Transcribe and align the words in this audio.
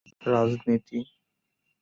রাজনীতি 0.23 0.99